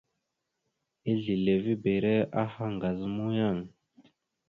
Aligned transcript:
Ezlilivibire 1.11 2.15
aha 2.41 2.65
ŋgaz 2.73 2.99
a 3.07 3.07
muyaŋ 3.15 3.57
a. 3.65 3.69